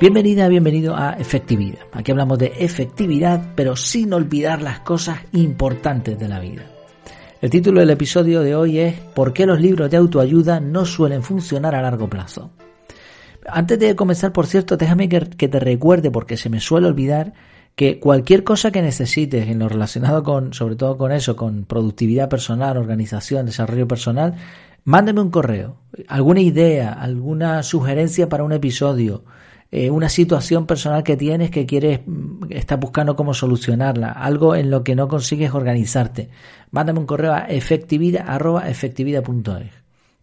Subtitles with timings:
[0.00, 1.80] Bienvenida, bienvenido a Efectividad.
[1.92, 6.62] Aquí hablamos de efectividad, pero sin olvidar las cosas importantes de la vida.
[7.42, 11.22] El título del episodio de hoy es ¿Por qué los libros de autoayuda no suelen
[11.22, 12.50] funcionar a largo plazo?
[13.46, 17.34] Antes de comenzar, por cierto, déjame que, te recuerde, porque se me suele olvidar,
[17.76, 22.30] que cualquier cosa que necesites en lo relacionado con, sobre todo con eso, con productividad
[22.30, 24.36] personal, organización, desarrollo personal,
[24.82, 25.76] mándame un correo,
[26.08, 29.24] alguna idea, alguna sugerencia para un episodio,
[29.72, 34.70] eh, una situación personal que tienes que quieres, mm, estás buscando cómo solucionarla, algo en
[34.70, 36.30] lo que no consigues organizarte.
[36.70, 39.70] Mándame un correo a efectividad.efectividad.es.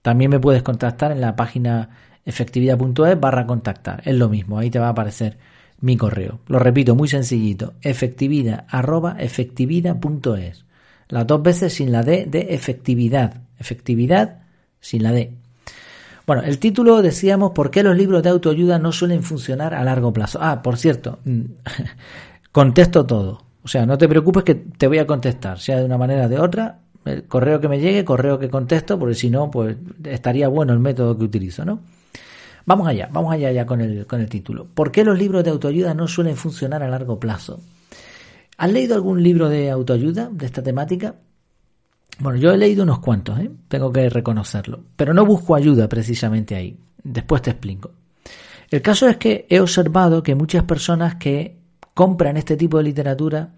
[0.02, 1.90] También me puedes contactar en la página
[2.26, 4.02] efectividad.es barra contactar.
[4.06, 5.38] Es lo mismo, ahí te va a aparecer
[5.80, 6.40] mi correo.
[6.48, 7.76] Lo repito, muy sencillito.
[7.82, 10.66] efectividad.efectividad.es.
[11.08, 13.44] Las dos veces sin la D de efectividad.
[13.58, 14.42] Efectividad
[14.82, 15.38] sin la D.
[16.28, 20.12] Bueno, el título decíamos ¿por qué los libros de autoayuda no suelen funcionar a largo
[20.12, 20.40] plazo?
[20.42, 21.42] Ah, por cierto, mm,
[22.52, 23.44] contesto todo.
[23.64, 26.30] O sea, no te preocupes que te voy a contestar, sea de una manera o
[26.30, 26.80] de otra.
[27.06, 30.80] El correo que me llegue, correo que contesto, porque si no, pues estaría bueno el
[30.80, 31.80] método que utilizo, ¿no?
[32.66, 34.68] Vamos allá, vamos allá ya con el, con el título.
[34.74, 37.62] ¿Por qué los libros de autoayuda no suelen funcionar a largo plazo?
[38.58, 41.16] ¿Has leído algún libro de autoayuda de esta temática?
[42.20, 43.52] Bueno, yo he leído unos cuantos, ¿eh?
[43.68, 46.78] tengo que reconocerlo, pero no busco ayuda precisamente ahí.
[47.04, 47.92] Después te explico.
[48.70, 51.58] El caso es que he observado que muchas personas que
[51.94, 53.54] compran este tipo de literatura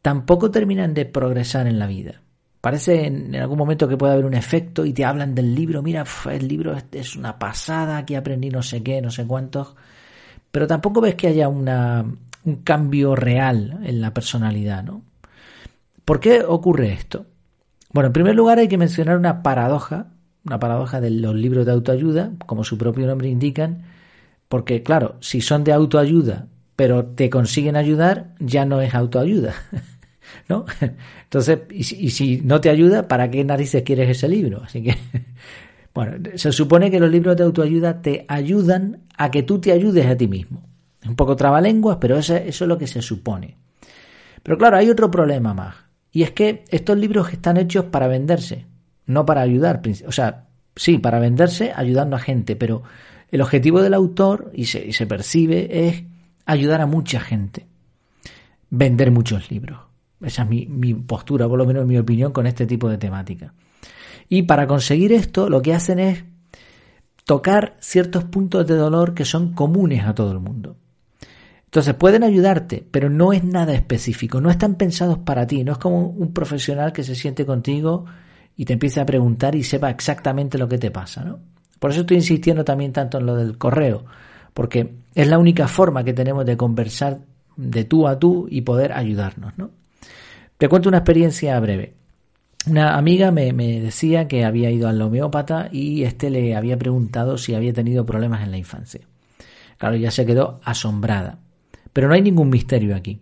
[0.00, 2.22] tampoco terminan de progresar en la vida.
[2.60, 6.04] Parece en algún momento que puede haber un efecto y te hablan del libro, mira,
[6.30, 9.74] el libro es una pasada, aquí aprendí no sé qué, no sé cuántos,
[10.50, 12.04] pero tampoco ves que haya una,
[12.44, 15.02] un cambio real en la personalidad, ¿no?
[16.04, 17.26] ¿Por qué ocurre esto?
[17.92, 20.06] Bueno, en primer lugar hay que mencionar una paradoja,
[20.46, 23.82] una paradoja de los libros de autoayuda, como su propio nombre indican,
[24.48, 29.54] porque claro, si son de autoayuda, pero te consiguen ayudar, ya no es autoayuda.
[30.48, 30.64] ¿No?
[31.24, 34.62] Entonces, y si, no te ayuda, ¿para qué narices quieres ese libro?
[34.64, 34.96] Así que,
[35.94, 40.06] bueno, se supone que los libros de autoayuda te ayudan a que tú te ayudes
[40.06, 40.62] a ti mismo.
[41.02, 43.58] Es un poco trabalenguas, pero eso es lo que se supone.
[44.42, 45.91] Pero claro, hay otro problema más.
[46.12, 48.66] Y es que estos libros están hechos para venderse,
[49.06, 49.80] no para ayudar.
[50.06, 50.46] O sea,
[50.76, 52.82] sí, para venderse ayudando a gente, pero
[53.30, 56.04] el objetivo del autor, y se, se percibe, es
[56.44, 57.66] ayudar a mucha gente.
[58.68, 59.78] Vender muchos libros.
[60.20, 63.54] Esa es mi, mi postura, por lo menos mi opinión, con este tipo de temática.
[64.28, 66.24] Y para conseguir esto, lo que hacen es
[67.24, 70.76] tocar ciertos puntos de dolor que son comunes a todo el mundo.
[71.72, 75.78] Entonces pueden ayudarte, pero no es nada específico, no están pensados para ti, no es
[75.78, 78.04] como un profesional que se siente contigo
[78.58, 81.38] y te empieza a preguntar y sepa exactamente lo que te pasa, ¿no?
[81.78, 84.04] Por eso estoy insistiendo también tanto en lo del correo,
[84.52, 87.20] porque es la única forma que tenemos de conversar
[87.56, 89.70] de tú a tú y poder ayudarnos, ¿no?
[90.58, 91.94] Te cuento una experiencia breve.
[92.66, 97.38] Una amiga me, me decía que había ido al homeópata y este le había preguntado
[97.38, 99.00] si había tenido problemas en la infancia.
[99.78, 101.38] Claro, ya se quedó asombrada.
[101.92, 103.20] Pero no hay ningún misterio aquí.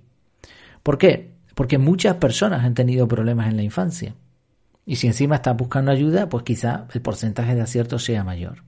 [0.82, 1.34] ¿Por qué?
[1.54, 4.14] Porque muchas personas han tenido problemas en la infancia.
[4.86, 8.64] Y si encima estás buscando ayuda, pues quizá el porcentaje de acierto sea mayor.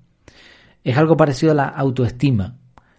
[0.84, 2.58] Es algo parecido a la autoestima.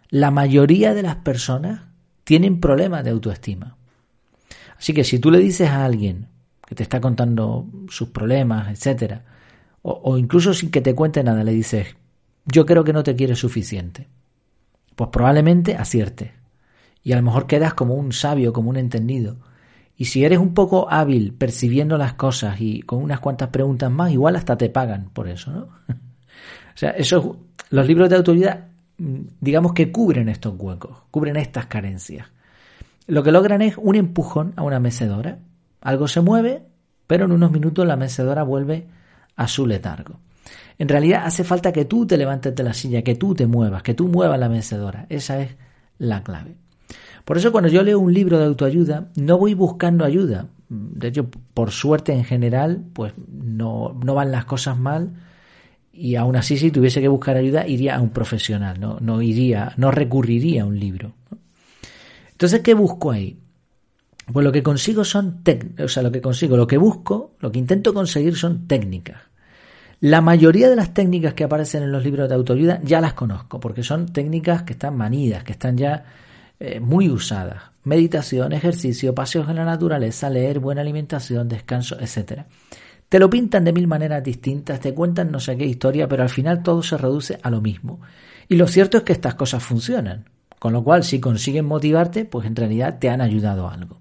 [0.09, 1.81] La mayoría de las personas
[2.23, 3.77] tienen problemas de autoestima.
[4.77, 6.27] Así que si tú le dices a alguien
[6.65, 9.23] que te está contando sus problemas, etcétera,
[9.81, 11.97] o, incluso sin que te cuente nada, le dices,
[12.45, 14.07] yo creo que no te quieres suficiente,
[14.95, 16.42] pues probablemente acierte
[17.03, 19.37] y a lo mejor quedas como un sabio, como un entendido.
[19.95, 24.11] Y si eres un poco hábil percibiendo las cosas y con unas cuantas preguntas más,
[24.11, 25.61] igual hasta te pagan por eso, ¿no?
[25.87, 27.37] o sea, eso,
[27.69, 32.27] los libros de autoridad, mm, digamos que cubren estos huecos, cubren estas carencias.
[33.05, 35.39] Lo que logran es un empujón a una mecedora.
[35.81, 36.63] Algo se mueve,
[37.05, 38.87] pero en unos minutos la mecedora vuelve
[39.35, 40.19] a su letargo.
[40.79, 43.83] En realidad hace falta que tú te levantes de la silla, que tú te muevas,
[43.83, 45.05] que tú muevas la mecedora.
[45.09, 45.55] Esa es
[45.97, 46.55] la clave.
[47.25, 50.47] Por eso cuando yo leo un libro de autoayuda, no voy buscando ayuda.
[50.69, 55.13] De hecho, por suerte en general, pues no, no van las cosas mal.
[55.93, 59.73] Y aún así, si tuviese que buscar ayuda, iría a un profesional, no, no iría,
[59.77, 61.13] no recurriría a un libro.
[62.31, 63.39] Entonces, ¿qué busco ahí?
[64.31, 65.43] Pues lo que consigo son
[65.79, 69.21] o sea, lo que consigo, lo que busco, lo que intento conseguir son técnicas.
[69.99, 73.59] La mayoría de las técnicas que aparecen en los libros de autoayuda ya las conozco,
[73.59, 76.03] porque son técnicas que están manidas, que están ya
[76.65, 77.61] eh, muy usadas.
[77.83, 82.43] Meditación, ejercicio, paseos en la naturaleza, leer, buena alimentación, descanso, etc.
[83.09, 86.29] Te lo pintan de mil maneras distintas, te cuentan no sé qué historia, pero al
[86.29, 87.99] final todo se reduce a lo mismo.
[88.47, 90.29] Y lo cierto es que estas cosas funcionan.
[90.57, 93.99] Con lo cual, si consiguen motivarte, pues en realidad te han ayudado algo.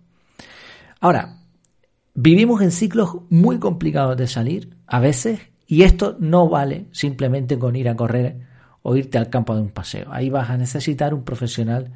[1.00, 1.38] Ahora,
[2.15, 7.75] vivimos en ciclos muy complicados de salir, a veces, y esto no vale simplemente con
[7.75, 8.38] ir a correr
[8.82, 10.12] o irte al campo de un paseo.
[10.12, 11.91] Ahí vas a necesitar un profesional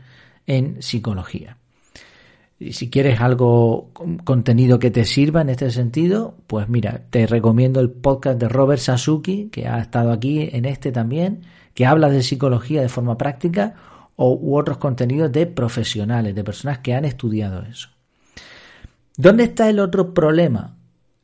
[0.47, 1.59] en psicología.
[2.59, 3.91] Y si quieres algo,
[4.25, 8.81] contenido que te sirva en este sentido, pues mira, te recomiendo el podcast de Robert
[8.81, 11.43] Sasuki, que ha estado aquí en este también,
[11.75, 13.75] que habla de psicología de forma práctica,
[14.17, 17.91] o u otros contenidos de profesionales, de personas que han estudiado eso.
[19.17, 20.77] ¿Dónde está el otro problema?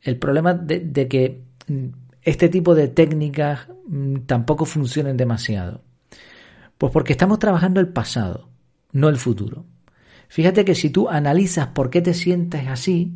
[0.02, 1.86] El problema de, que mm,
[2.22, 5.80] este tipo de técnicas mm, tampoco funcionen demasiado.
[6.76, 8.48] Pues porque estamos trabajando el pasado,
[8.92, 9.66] no el futuro.
[10.28, 13.12] Fíjate que si tú analizas por qué te sientes así,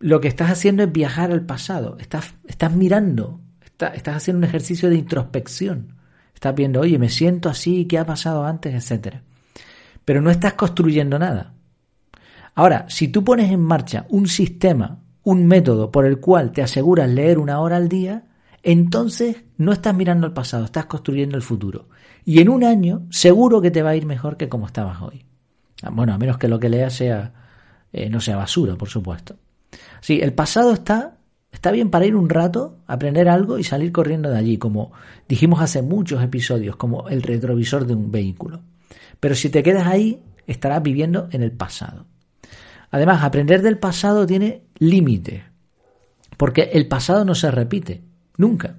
[0.00, 1.96] lo que estás haciendo es viajar al pasado.
[1.98, 2.34] Estás,
[2.74, 5.96] mirando, estás haciendo un ejercicio de introspección.
[6.34, 8.74] Estás viendo, oye, me siento así, ¿qué ha pasado antes?
[8.74, 9.22] etcétera.
[10.04, 11.52] Pero no estás construyendo nada.
[12.54, 17.10] Ahora, si tú pones en marcha un sistema, un método por el cual te aseguras
[17.10, 18.24] leer una hora al día,
[18.62, 21.89] entonces no estás mirando al pasado, estás construyendo el futuro.
[22.24, 25.24] Y en un año seguro que te va a ir mejor que como estabas hoy.
[25.82, 27.32] Ah, bueno, a menos que lo que leas sea,
[27.92, 29.36] eh, no sea basura, por supuesto.
[30.00, 31.16] Sí, el pasado está,
[31.52, 34.92] está bien para ir un rato, aprender algo y salir corriendo de allí, como
[35.28, 38.60] dijimos hace muchos episodios, como el retrovisor de un vehículo.
[39.18, 42.06] Pero si te quedas ahí, estarás viviendo en el pasado.
[42.90, 45.42] Además, aprender del pasado tiene límites,
[46.36, 48.02] porque el pasado no se repite,
[48.36, 48.78] nunca.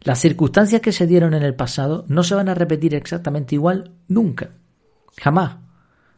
[0.00, 3.92] Las circunstancias que se dieron en el pasado no se van a repetir exactamente igual
[4.06, 4.50] nunca,
[5.16, 5.56] jamás.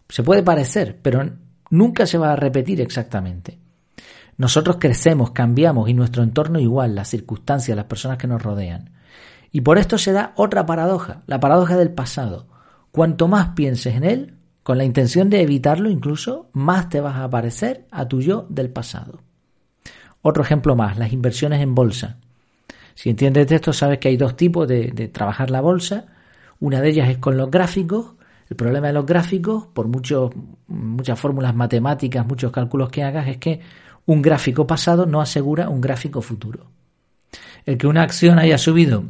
[0.08, 1.28] Se puede parecer, pero
[1.70, 3.58] nunca se va a repetir exactamente.
[4.36, 8.90] Nosotros crecemos, cambiamos y nuestro entorno igual, las circunstancias, las personas que nos rodean.
[9.52, 12.46] Y por esto se da otra paradoja, la paradoja del pasado.
[12.90, 17.28] Cuanto más pienses en él, con la intención de evitarlo incluso, más te vas a
[17.28, 19.20] parecer a tu yo del pasado.
[20.22, 22.18] Otro ejemplo más, las inversiones en bolsa.
[23.00, 26.06] Si entiendes esto, sabes que hay dos tipos de, de trabajar la bolsa.
[26.58, 28.14] Una de ellas es con los gráficos
[28.50, 33.60] el problema de los gráficos, por muchas fórmulas matemáticas, muchos cálculos que hagas, es que
[34.06, 36.66] un gráfico pasado no asegura un gráfico futuro.
[37.64, 39.04] El que una acción haya subido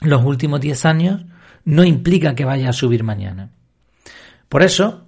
[0.00, 1.26] los últimos 10 años
[1.66, 3.50] no implica que vaya a subir mañana.
[4.48, 5.04] Por eso,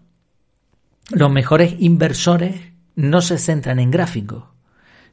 [1.11, 2.61] los mejores inversores
[2.95, 4.45] no se centran en gráficos,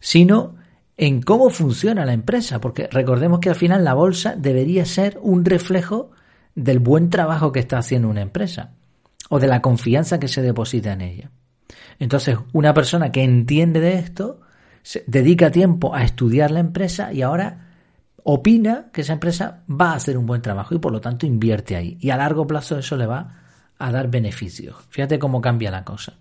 [0.01, 0.55] sino
[1.01, 5.45] en cómo funciona la empresa, porque recordemos que al final la bolsa debería ser un
[5.45, 6.11] reflejo
[6.55, 8.73] del buen trabajo que está haciendo una empresa
[9.29, 11.31] o de la confianza que se deposita en ella.
[11.99, 14.41] Entonces, una persona que entiende de esto
[15.07, 17.69] dedica tiempo a estudiar la empresa y ahora
[18.25, 21.77] opina que esa empresa va a hacer un buen trabajo y por lo tanto invierte
[21.77, 21.97] ahí.
[22.01, 23.37] Y a largo plazo eso le va
[23.77, 24.75] a dar beneficios.
[24.89, 26.15] Fíjate cómo cambia la cosa.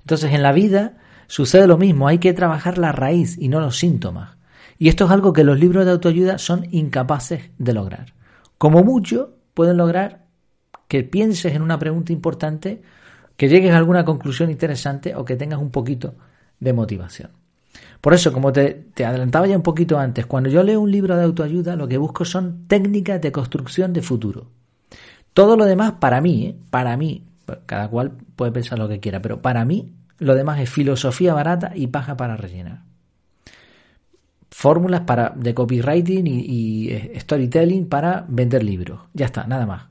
[0.00, 0.98] Entonces, en la vida
[1.30, 4.36] sucede lo mismo, hay que trabajar la raíz y no los síntomas.
[4.78, 8.14] Y esto es algo que los libros de autoayuda son incapaces de lograr.
[8.58, 10.24] Como mucho, pueden lograr
[10.88, 12.82] que pienses en una pregunta importante,
[13.36, 16.14] que llegues a alguna conclusión interesante o que tengas un poquito
[16.58, 17.30] de motivación.
[18.00, 21.22] Por eso, como te, adelantaba ya un poquito antes, cuando yo leo un libro de
[21.22, 24.48] autoayuda, lo que busco son técnicas de construcción de futuro.
[25.32, 26.56] Todo lo demás, para mí, ¿eh?
[26.70, 27.24] para mí,
[27.66, 31.72] cada cual puede pensar lo que quiera, pero para mí, lo demás es filosofía barata
[31.74, 32.90] y paja para rellenar
[34.60, 39.00] fórmulas para, de copywriting y, eh, storytelling para vender libros.
[39.14, 39.84] Ya está, nada más.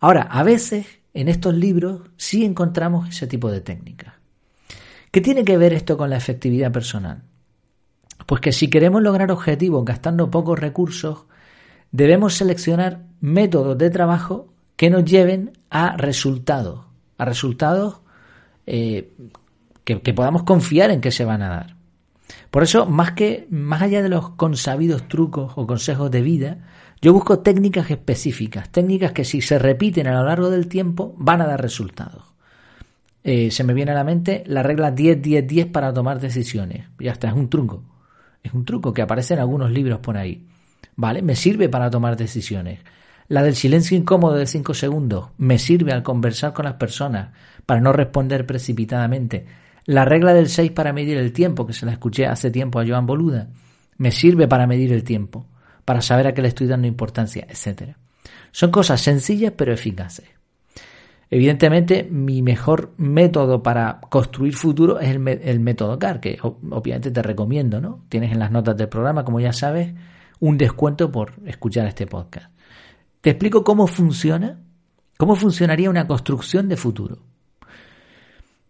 [0.00, 4.14] Ahora, a veces en estos libros sí encontramos ese tipo de técnicas.
[5.10, 7.22] ¿Qué tiene que ver esto con la efectividad personal?
[8.24, 11.26] Pues que si queremos lograr objetivos gastando pocos recursos,
[11.90, 16.86] debemos seleccionar métodos de trabajo que nos lleven a resultados,
[17.18, 18.00] a resultados
[18.66, 19.12] eh,
[19.84, 21.76] que podamos confiar en que se van a dar.
[22.50, 26.58] Por eso, más que más allá de los consabidos trucos o consejos de vida,
[27.00, 31.40] yo busco técnicas específicas, técnicas que si se repiten a lo largo del tiempo van
[31.40, 32.24] a dar resultados.
[33.24, 36.86] Eh, se me viene a la mente la regla 10-10-10 para tomar decisiones.
[36.98, 37.82] Ya está, es un truco.
[38.42, 40.46] Es un truco que aparece en algunos libros por ahí.
[40.94, 41.22] ¿Vale?
[41.22, 42.80] Me sirve para tomar decisiones.
[43.28, 47.30] La del silencio incómodo de 5 segundos me sirve al conversar con las personas
[47.64, 49.46] para no responder precipitadamente.
[49.84, 52.86] La regla del 6 para medir el tiempo, que se la escuché hace tiempo a
[52.86, 53.48] Joan Boluda,
[53.98, 55.46] me sirve para medir el tiempo,
[55.84, 57.96] para saber a qué le estoy dando importancia, etc.
[58.50, 60.26] Son cosas sencillas pero eficaces.
[61.30, 67.22] Evidentemente, mi mejor método para construir futuro es el, el método CAR, que obviamente te
[67.22, 68.04] recomiendo, ¿no?
[68.08, 69.94] Tienes en las notas del programa, como ya sabes,
[70.40, 72.52] un descuento por escuchar este podcast.
[73.22, 74.58] Te explico cómo funciona
[75.22, 77.18] ¿Cómo funcionaría una construcción de futuro?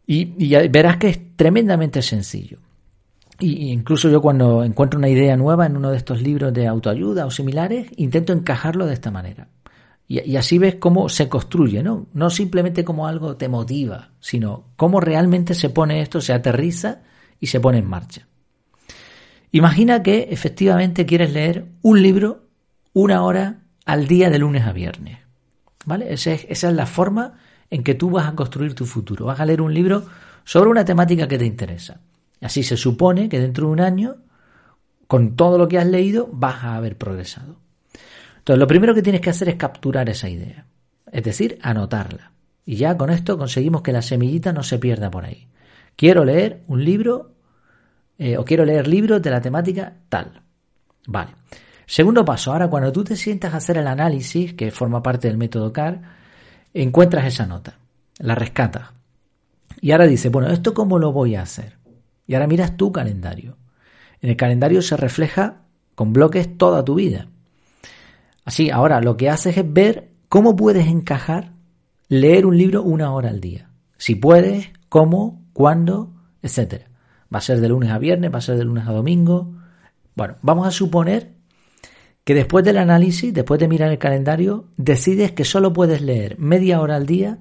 [0.07, 2.59] Y, verás que es tremendamente sencillo.
[3.39, 7.27] Y incluso yo cuando encuentro una idea nueva en uno de estos libros de autoayuda
[7.27, 9.49] o similares, intento encajarlo de esta manera.
[10.07, 12.07] Y, así ves cómo se construye, ¿no?
[12.13, 17.01] No simplemente como algo te motiva, sino cómo realmente se pone esto, se aterriza
[17.41, 18.29] y se pone en marcha.
[19.53, 22.49] Imagina que efectivamente quieres leer un libro
[22.93, 25.19] una hora al día de lunes a viernes.
[25.85, 26.13] ¿Vale?
[26.13, 27.39] Es, esa es la forma
[27.73, 29.25] en que tú vas a construir tu futuro.
[29.25, 30.05] Vas a leer un libro
[30.45, 32.01] sobre una temática que te interesa.
[32.43, 34.17] Así se supone que dentro de un año,
[35.07, 37.57] con todo lo que has leído, vas a haber progresado.
[38.37, 40.67] Entonces, lo primero que tienes que hacer es capturar esa idea,
[41.11, 42.33] es decir, anotarla.
[42.67, 45.49] Y ya con esto conseguimos que la semillita no se pierda por ahí.
[45.97, 47.33] Quiero leer un libro
[48.19, 50.43] eh, o quiero leer libros de la temática tal.
[51.07, 51.31] Vale.
[51.87, 55.39] Segundo paso, ahora cuando tú te sientas a hacer el análisis, que forma parte del
[55.39, 56.21] método CAR,
[56.75, 57.79] encuentras esa nota,
[58.19, 58.91] la rescatas.
[59.81, 61.77] Y ahora dice, bueno, ¿esto cómo lo voy a hacer?
[62.27, 63.57] Y ahora miras tu calendario.
[64.21, 65.63] En el calendario se refleja
[65.95, 67.29] con bloques toda tu vida.
[68.45, 71.53] Así, ahora lo que haces es ver cómo puedes encajar
[72.09, 73.71] leer un libro una hora al día.
[73.97, 76.13] Si puedes, cómo, cuándo,
[76.43, 76.85] etc.
[77.33, 79.55] Va a ser de lunes a viernes, va a ser de lunes a domingo.
[80.15, 81.33] Bueno, vamos a suponer
[82.25, 86.81] que después del análisis, después de mirar el calendario, decides que solo puedes leer media
[86.81, 87.39] hora al día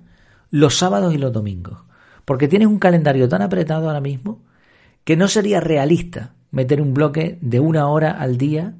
[0.50, 1.80] los sábados y los domingos.
[2.26, 4.44] Porque tienes un calendario tan apretado ahora mismo
[5.04, 8.76] que no sería realista meter un bloque de una hora al día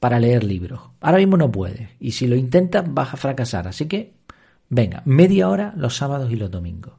[0.00, 0.80] para leer libros.
[1.00, 1.88] Ahora mismo no puedes.
[1.98, 3.66] Y si lo intentas vas a fracasar.
[3.66, 4.14] Así que,
[4.68, 6.94] venga, media hora los sábados y los domingos.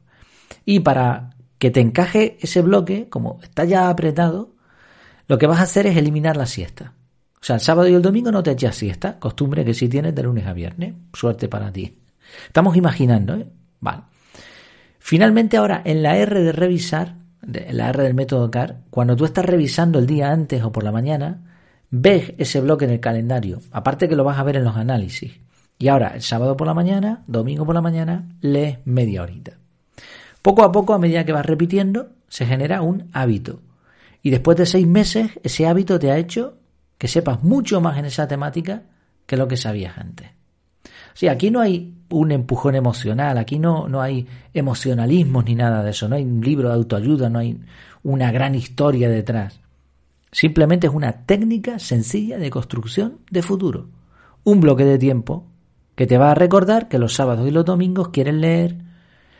[0.64, 4.54] Y para que te encaje ese bloque, como está ya apretado,
[5.28, 6.94] lo que vas a hacer es eliminar la siesta.
[7.40, 10.14] O sea, el sábado y el domingo no te echas siesta, costumbre que sí tienes
[10.14, 10.94] de lunes a viernes.
[11.12, 11.98] Suerte para ti.
[12.46, 13.46] Estamos imaginando, ¿eh?
[13.80, 14.02] Vale.
[14.98, 19.24] Finalmente ahora, en la R de revisar, en la R del método CAR, cuando tú
[19.24, 21.44] estás revisando el día antes o por la mañana,
[21.90, 23.60] ves ese bloque en el calendario.
[23.70, 25.38] Aparte que lo vas a ver en los análisis.
[25.78, 29.58] Y ahora, el sábado por la mañana, domingo por la mañana, lees media horita.
[30.42, 33.60] Poco a poco, a medida que vas repitiendo, se genera un hábito.
[34.22, 36.58] Y después de seis meses, ese hábito te ha hecho
[36.98, 38.82] que sepas mucho más en esa temática
[39.26, 40.30] que lo que sabías antes.
[41.14, 45.90] Sí, aquí no hay un empujón emocional, aquí no, no hay emocionalismos ni nada de
[45.90, 47.58] eso, no hay un libro de autoayuda, no hay
[48.02, 49.60] una gran historia detrás.
[50.30, 53.88] Simplemente es una técnica sencilla de construcción de futuro.
[54.44, 55.46] Un bloque de tiempo
[55.94, 58.76] que te va a recordar que los sábados y los domingos quieres leer.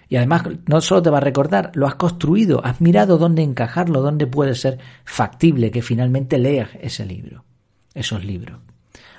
[0.09, 4.03] Y además no solo te va a recordar, lo has construido, has mirado dónde encajarlo,
[4.03, 7.45] dónde puede ser factible que finalmente leas ese libro
[7.97, 8.61] esos libros.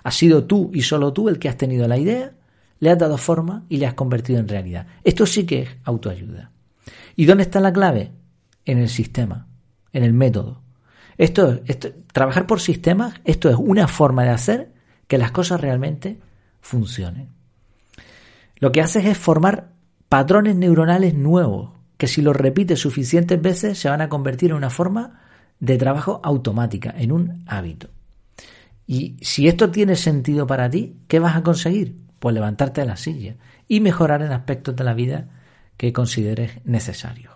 [0.03, 2.33] Has sido tú y solo tú el que has tenido la idea,
[2.79, 4.87] le has dado forma y le has convertido en realidad.
[5.03, 6.51] Esto sí que es autoayuda.
[7.15, 8.11] ¿Y dónde está la clave?
[8.63, 9.47] En el sistema,
[9.91, 10.61] en el método.
[11.17, 14.71] Esto, esto, trabajar por sistemas, esto es una forma de hacer
[15.07, 16.19] que las cosas realmente
[16.61, 17.29] funcionen.
[18.57, 19.71] Lo que haces es formar
[20.09, 24.69] patrones neuronales nuevos, que si los repites suficientes veces se van a convertir en una
[24.69, 25.21] forma
[25.59, 27.89] de trabajo automática, en un hábito.
[28.85, 31.97] Y si esto tiene sentido para ti, ¿qué vas a conseguir?
[32.19, 33.35] Pues levantarte de la silla
[33.67, 35.27] y mejorar en aspectos de la vida
[35.75, 37.33] que consideres necesarios.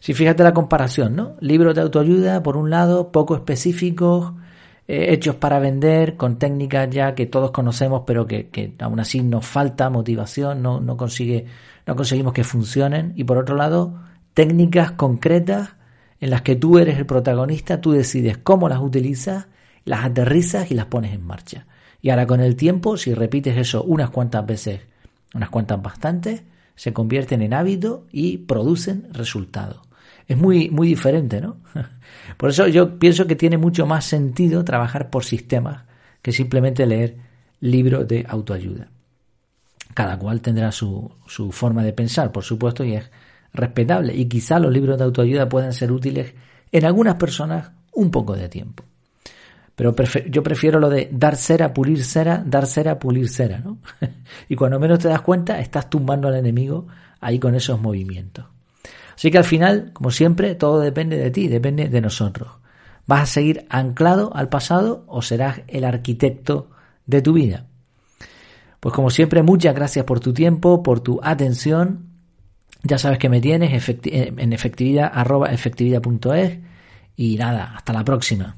[0.00, 1.36] Si fíjate la comparación, ¿no?
[1.40, 4.34] Libros de autoayuda, por un lado, poco específicos,
[4.88, 9.46] eh, hechos para vender, con técnicas ya que todos conocemos, pero que, aún así nos
[9.46, 11.46] falta motivación, no, no, consigue,
[11.86, 13.12] no conseguimos que funcionen.
[13.16, 14.00] Y por otro lado,
[14.34, 15.70] técnicas concretas
[16.20, 19.46] en las que tú eres el protagonista, tú decides cómo las utilizas
[19.86, 21.64] las aterrizas y las pones en marcha.
[22.02, 24.80] Y ahora con el tiempo, si repites eso unas cuantas veces,
[25.32, 26.42] unas cuantas bastantes,
[26.74, 29.80] se convierten en hábito y producen resultados.
[30.28, 31.58] Es muy, muy diferente, ¿no?
[32.36, 35.84] Por eso yo pienso que tiene mucho más sentido trabajar por sistemas
[36.20, 37.16] que simplemente leer
[37.60, 38.88] libros de autoayuda.
[39.94, 43.10] Cada cual tendrá su, su forma de pensar, por supuesto, y es
[43.52, 44.14] respetable.
[44.14, 46.34] Y quizá los libros de autoayuda puedan ser útiles
[46.72, 48.84] en algunas personas un poco de tiempo.
[49.76, 49.94] Pero
[50.28, 53.78] yo prefiero lo de dar cera, pulir cera, dar cera, pulir cera, ¿no?
[54.48, 56.86] y cuando menos te das cuenta, estás tumbando al enemigo
[57.20, 58.46] ahí con esos movimientos.
[59.16, 62.48] Así que al final, como siempre, todo depende de ti, depende de nosotros.
[63.06, 66.70] ¿Vas a seguir anclado al pasado o serás el arquitecto
[67.06, 67.66] de tu vida?
[68.78, 72.10] Pues como siempre, muchas gracias por tu tiempo, por tu atención.
[72.82, 75.10] Ya sabes que me tienes en efectividad,
[77.16, 78.56] y nada, hasta la próxima.